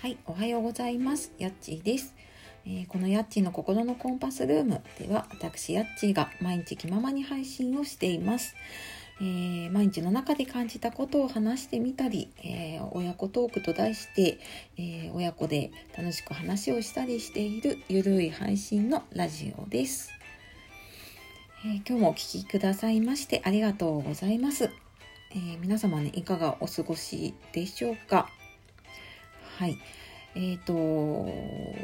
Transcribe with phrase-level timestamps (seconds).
[0.00, 1.32] はい、おはようございます。
[1.38, 2.14] やっちーです。
[2.64, 8.54] えー、このやっちーの心のコンパスルームでは、私やっちーが毎日気ままに配信をしています。
[9.20, 14.38] えー、毎日の中で感じたことを話してみたり、えー、親子トークと題して、
[14.78, 20.12] え親子で楽しく話をしたりしているゆるい配信のラジオです。
[21.66, 24.70] え今日もお聴きくださいましてありがとうございます。
[25.34, 28.30] え皆様ね、いかがお過ごしでしょうか？
[29.58, 29.76] はい。
[30.36, 31.28] えっ、ー、と、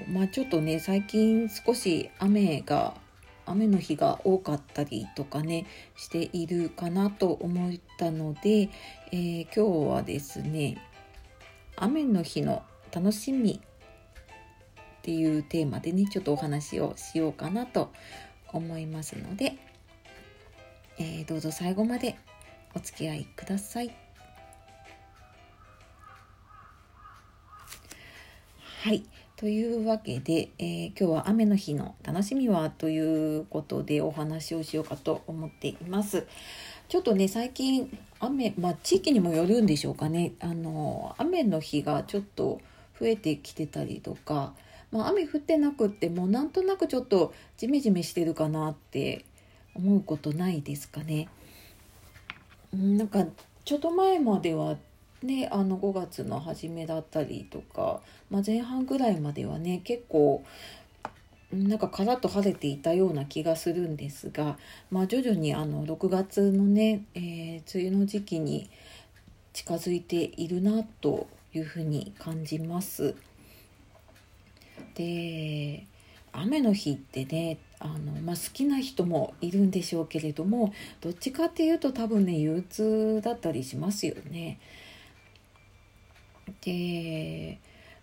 [0.09, 2.95] まあちょっとね、最近少し雨が、
[3.47, 5.67] 雨の日が多かったりとかね、
[5.97, 8.71] しているかなと思ったので、
[9.11, 10.79] えー、今日はですね、
[11.75, 17.91] 雨の日の楽しみっていうテーマでね、ちょっとお話をしようかなと
[18.53, 19.57] 思いますので、
[21.01, 22.17] えー、どうぞ最後まで
[22.73, 24.04] お付き合いください。
[28.85, 29.03] はい。
[29.37, 36.27] というわけで、えー、今日は雨の日の楽しみはということでお話をしようかと思っています。
[36.91, 40.35] ちょっとね、最近雨、まあ地域にもよるんでしょうかね。
[40.39, 42.61] あの、雨の日がちょっと
[43.01, 44.53] 増えてきてたりとか、
[44.93, 49.25] まあ雨降ってなくってもなんとなくちょっとジメジメしてるかなって
[49.75, 51.31] 思うことないですかね。
[52.75, 53.25] なんか
[53.65, 54.77] ちょっと前までは
[55.25, 60.45] ね、あの5月の初めだったりとか、まあ、前半ぐらいまではね結構
[61.51, 64.59] なんかカラッと晴れていたような気がするんですが、
[64.91, 68.69] まあ、徐々にあの6月のね、えー、梅雨の時期に
[69.53, 73.15] 近づいているなというふうに感じます。
[74.95, 75.87] で
[76.33, 84.59] 雨の日ってねあの、まあ、好きな人もいるんでしょうけれどもどっちかっていうと多分ね憂鬱だったりしますよね。
[86.61, 87.59] で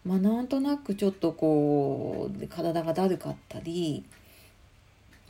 [0.05, 4.03] まあなんとなくちょっとこう体がだるかったり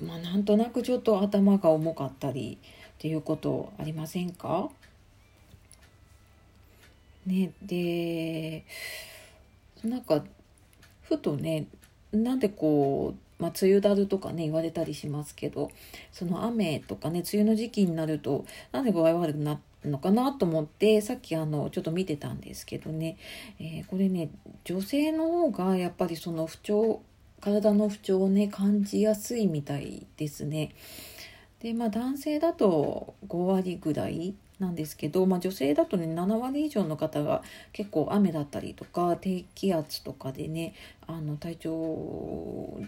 [0.02, 4.70] まあなんとなくちょっと頭が重かったりっていうことありませんか？
[7.26, 8.64] ねで
[9.84, 10.24] なんか
[11.04, 11.68] ふとね
[12.12, 15.72] なんでこう、まあ、梅雨だるとかね言われたりしますけど
[16.12, 23.18] その雨とかね梅雨の時期になるとなんで具合悪くなってのかなと思ってさっきあのちょっと見てたんですけどね、
[23.60, 24.30] えー、これね
[24.64, 27.02] 女性の方がやっぱりその不調
[27.42, 30.76] 体の不調をね感じやすいみたいですね。
[31.62, 37.42] でまあ男性だと5割ぐらいなんですけど、まあ、女性だとね7割以上の方が
[37.74, 40.76] 結構雨だったりとか低気圧とかでね
[41.08, 42.80] あの体調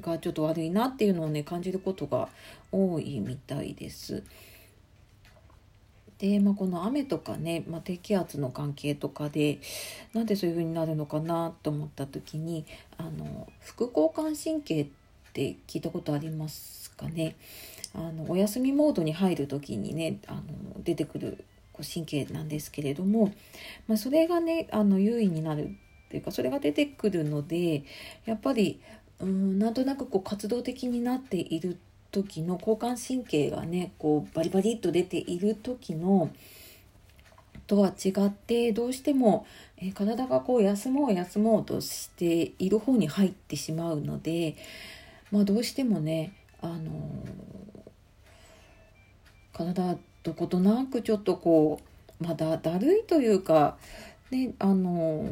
[0.00, 2.28] がちょっと悪いなっていうのをね感じることが
[2.72, 4.22] 多いみたいです。
[6.18, 9.58] で、まあ、この雨とかね、まあ、低気圧の関係とかで
[10.12, 12.64] なんでそういう風になるのかなと思った時に
[12.96, 14.86] あの副交感神経っ
[15.32, 17.36] て聞いたことありますかね？
[17.94, 20.42] あのお休みモードに入る時にねあの
[20.82, 21.44] 出てくる
[21.76, 23.32] 神経なんですけれども、
[23.88, 27.82] まあ、それがねあの優位になるっていうかそれが出てくるので
[28.24, 28.80] やっぱり
[29.24, 31.78] うんなんとなくこう活動的になっている
[32.10, 36.30] 時の交感神経がねこうバリバリっと出ている時の
[37.66, 39.46] とは違ってどうしても、
[39.78, 44.56] え体がこう休もう休もうとしている方に入ってしまうので、
[45.32, 47.24] まあ、どうしてもね、あの
[49.54, 51.80] 体どことなくちょっとこ
[52.20, 53.78] うまだだるいというか、
[54.30, 55.26] ね、あの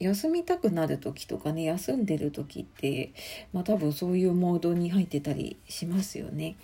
[0.00, 3.12] 休みたくなる時とかね休んでる時って、
[3.52, 6.56] まあ、多分そういうモードに入ってたりしますよね。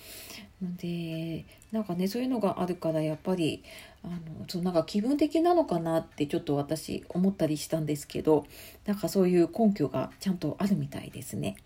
[0.63, 3.63] でなんかねそういうのがあるからやっぱり
[4.05, 8.47] あのそうなんか気分的なのかなってちょっと私思ったりしたんですけど
[8.85, 11.57] なんかそういう根拠がちゃんとあるみたいですね。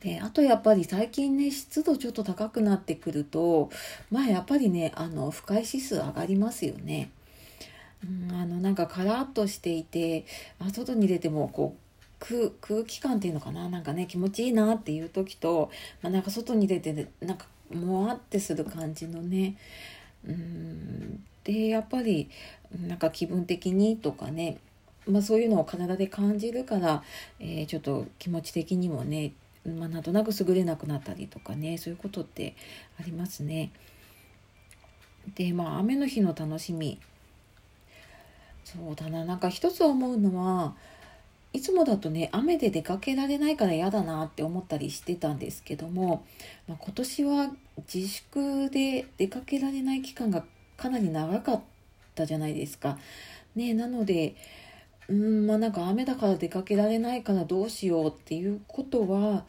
[0.00, 3.70] であとやっぱり最近ね湿度ちょっと高くなってくると
[4.10, 7.10] まあやっぱりねあの不快指数上がりますよね。
[8.04, 10.24] うん、あのなんかカラッとしていて
[10.58, 15.70] あ外に出てもこう空空気感っていうのかななんかね気持ちいいなっていう時と、
[16.02, 19.56] まあ、なんか外に出て、なんかもわってする感じのね
[20.26, 22.28] うんでやっぱり
[22.86, 24.58] なんか気分的にとかね、
[25.06, 27.02] まあ、そういうのを体で感じるから、
[27.38, 29.32] えー、ちょっと気持ち的にもね、
[29.64, 32.54] まあ、なんとなく優れなくなったりとかねそういうことって
[32.98, 33.72] ありますね。
[35.34, 36.98] でまあ雨の日の楽しみ
[38.72, 40.74] そうだななんか一つ思うのは
[41.52, 46.24] いつもだとね雨で出かけられないから嫌だなって思ったりしてたんですけども、
[46.68, 47.50] まあ、今年は
[47.92, 50.44] 自粛で出かけられない期間が
[50.76, 51.60] かなり長かっ
[52.14, 52.98] たじゃないですか。
[53.56, 54.36] ね、なので
[55.08, 59.44] うんまあなんか雨だから出かけられないからどうしようっていうことは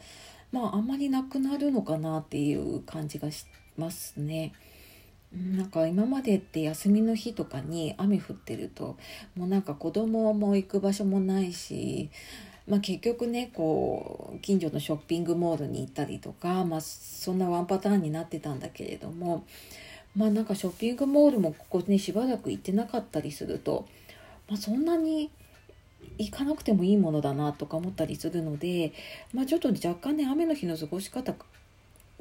[0.50, 3.46] まああんまりなくなるのかなっていう感じがし
[3.76, 4.52] ますね。
[5.34, 8.96] なんか今までって休みの日とかに雨降ってると
[9.34, 12.10] もうなんか子供も行く場所もないし、
[12.68, 19.44] まあ、結局ねこう近所のショッピングモールに行ったりとか、まあ、そんなワンパターンになってたんだけれども
[20.14, 23.86] まあなんかショッピングモールもここねしばらく行ってなかったりすると、
[24.48, 25.30] まあ、そんなに
[26.18, 28.92] 行かなくてもいいものだなとか思ったりするので、
[29.32, 31.34] まあ、ちょっと若干ね雨の日の過ごし方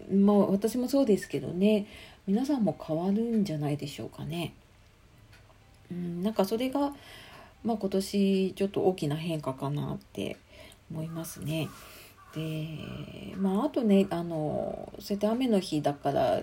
[0.10, 1.88] まあ私もそうですけどね
[2.28, 4.54] 皆さんも変わるんじゃないでしょうかね。
[5.92, 6.94] うん、なんかそれが、
[7.64, 10.38] まあ、今年ちょっと大きな変化かなって
[10.92, 11.70] 思いますね。
[12.36, 16.42] でまああとねあのそうやって雨の日だから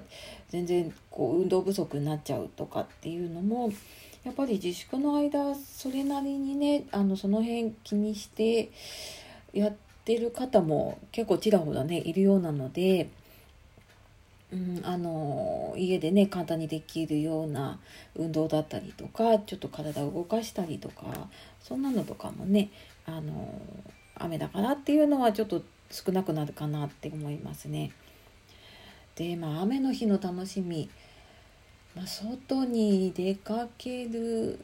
[0.50, 3.72] 全然こう運動不足になっちゃうとかっていうのも
[4.24, 8.70] やっぱり自粛の間それなりにねあのその辺気にして
[9.54, 9.72] やっ
[10.04, 13.08] てる方も結構ちらほらねいるようなので
[14.50, 17.78] うん、あの家でね簡単にできるような
[18.16, 21.28] 運動だったりとかちょっと体を動かしたりとか
[21.60, 22.70] そんなのとかもね
[23.04, 23.60] あの
[24.14, 27.92] 雨だからっていうのはちょっと少なくなるかなって思いますね。
[29.16, 30.88] でまあ雨の日の楽しみ、
[31.94, 34.60] まあ、外に出かける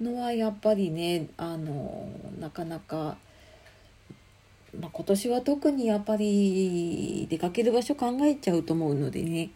[0.00, 2.08] のはやっぱりねあの
[2.40, 3.16] なかなか
[4.80, 9.50] まあ、今年は特にやっぱり出かける場所考えちゃうと思うのでね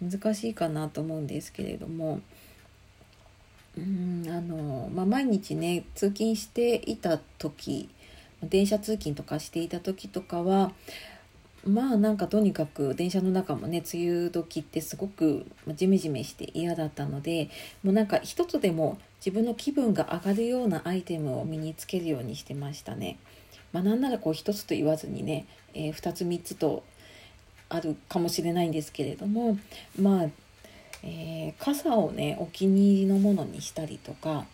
[0.00, 2.20] 難しいかなと思うんですけれども
[3.76, 7.88] うんあの、まあ、毎日ね通勤していた時
[8.42, 10.72] 電車通勤とかしていた時とかは
[11.66, 17.50] まあなんかとにかく電車の中もね梅雨時ってすごくジメジメして嫌だったので
[17.82, 23.18] もうなんか一つでも自分の気分が上がるようなアイテムを身につけるようにしてましたね。
[23.72, 26.82] まあ、なんならこう一つと言わずにね、えー、2つ3つと
[27.68, 29.58] あるかもしれないんですけれども
[30.00, 30.26] まあ、
[31.02, 34.46] えー、傘をねお気に入りのものにしたりとか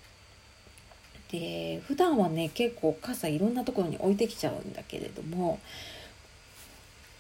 [1.31, 5.61] で普段はね結構傘いろんなところに置いてきちゃうんだけれども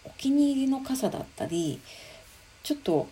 [0.05, 1.81] お気に入りの傘だったり
[2.62, 3.09] ちょっと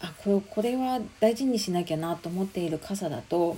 [0.00, 3.56] あこれこれは大事にしなきゃなと思っている傘だと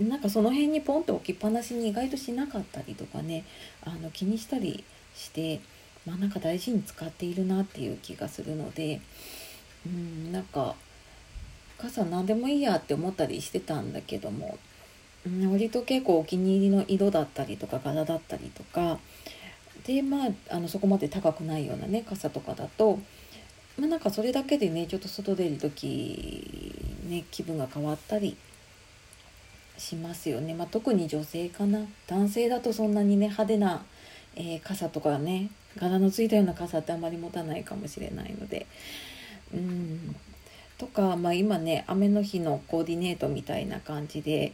[0.00, 3.44] なんかその辺にポンと置きっぱなしに意外としなかったりとかね
[3.84, 4.84] あの気にしたり
[5.14, 5.60] して
[6.06, 9.00] まあなんか大事に使っているなっていう気がするので
[9.86, 10.74] うんなんか
[11.78, 14.58] 傘何でもいいやって思ったりしてたんだけども、
[15.26, 18.98] うん、割と結構お気に入りの色だったりとか柄だったりとか
[19.86, 22.98] でまああのそこまで高くないようなね傘とかだと
[23.78, 28.36] まあなんかそれだけでねちょっと外出る時ね気分が変わったり
[29.78, 31.80] しますよね、まあ、特に女性かな。
[32.06, 33.84] 男性だとそんなにね派手な、
[34.36, 38.66] えー、傘とかね柄のついたような傘ってあんまり持たないかもしれないので。
[39.54, 40.16] うん。
[40.76, 44.52] とか、まあ、今ね雨の日のコーディネートみたいな感じで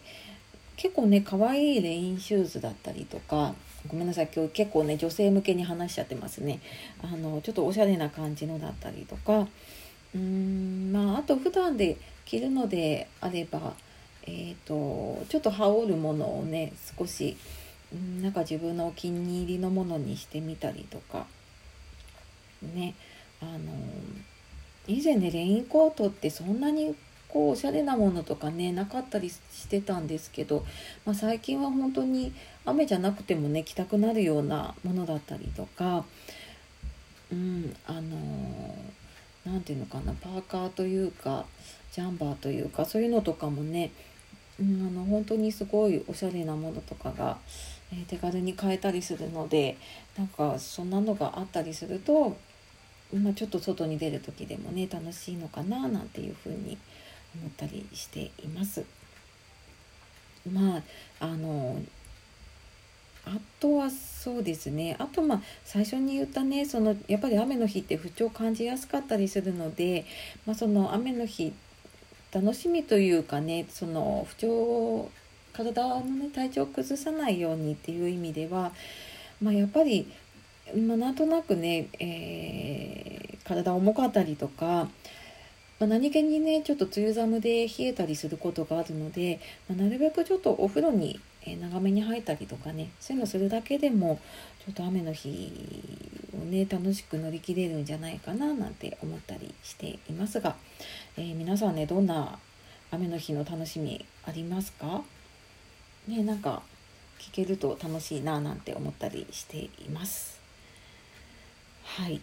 [0.76, 3.54] 結構ね可愛いレインシューズだったりとか
[3.86, 6.60] ごめんなさい今日結構ね女性向けに話しちゃってますね。
[7.02, 9.46] あのちょっとおしゃれな感じのだったりとか。
[10.14, 13.74] うーんまああと普段で着るのであれば
[14.26, 17.36] えーと、ちょっと羽織るものをね少し
[18.20, 21.26] なんか自分のお気に入りのものにしてみたりとか
[22.62, 22.94] ね
[23.40, 23.60] あの
[24.86, 26.94] 以前ねレインコートってそんなに
[27.28, 30.64] こうおしゃれなものとかねなかったりしてたんですけど、
[31.04, 32.32] まあ、最近は本当に
[32.64, 36.04] 雨じゃなくてもね着たくなるようなものだったりとか
[37.32, 38.02] うんあの
[39.44, 41.44] 何て言うのかなパーカーというか
[41.92, 43.90] ジャンバーというかそういうのとかもね
[44.60, 47.38] うん、あの本当にすごいおしゃれなものとかが、
[47.92, 49.76] えー、手軽に買えたりするので
[50.16, 52.36] なんかそんなのがあったりすると、
[53.12, 56.78] まあ、ちょっと外に出る時でもね楽しいのかななんていうふうに
[57.34, 58.84] 思ったりしています。
[60.50, 60.82] まあ
[61.20, 61.80] あの
[63.26, 70.04] あとはそうですねあとまあ最初に言ったねそのやっぱり雨の日って不調感じやすかったりするので、
[70.44, 71.52] まあ、その雨の日
[72.34, 75.08] 楽しみというかねその不調
[75.52, 78.72] 体のね体調を崩さないようにっていう意味では、
[79.40, 80.10] まあ、やっぱり、
[80.76, 84.88] まあ、なんとなくね、えー、体重かったりとか、
[85.78, 89.38] まあ、何気にねちょっと梅雨寒で冷えたりすることがあるので、
[89.68, 94.20] まあ、なるべくちょっとお風呂にえ長めに入ったりとかねそういうのするだけでも
[94.64, 95.52] ちょっと雨の日
[96.34, 100.56] をね楽しく乗り切れるんじゃないかななんて思ったりしていますが、
[101.16, 102.38] えー、皆さんねどんな
[102.90, 105.02] 雨の日の楽しみありますか？
[106.08, 106.62] ねなんか
[107.18, 110.40] 聞けると楽しいななんて思ったりしています。
[111.84, 112.20] はい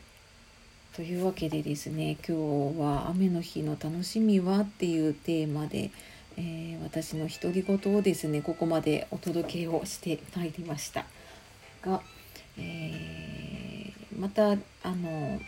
[0.96, 5.90] というわけでですね今日は「雨の日の楽しみは?」っていうテーマで、
[6.38, 11.06] えー、私の独り言をですねここまでお届けをしてまいりました
[11.82, 12.02] が、
[12.58, 14.56] えー、またあ
[14.96, 15.40] の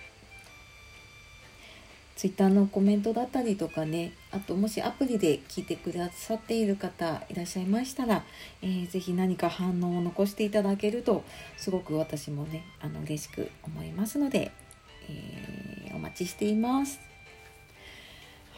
[2.16, 8.24] ツイッターのコメントだったりとかねあともしアプリで聞いてくださっている方いらっしゃいましたら、
[8.62, 11.24] えー、ぜひ何か反応を残していただけると
[11.58, 14.52] すごく私もねあの嬉しく思いますので、
[15.10, 17.13] えー、お待ちしています。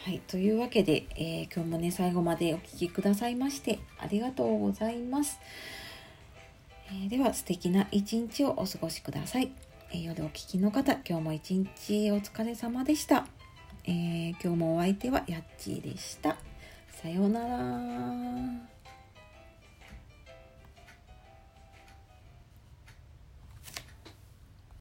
[0.06, 5.40] はい、というわけで、えー、今日もね最後までお聴きくださいましてありがとうございます。
[6.92, 9.50] えー、では素敵な一日をお過ごしください。
[9.90, 13.26] えー、夜お聴きの方今日も一日お疲れ様でした。
[13.82, 16.36] えー、今日もお相手はやっちーでした。
[17.02, 18.75] さようなら。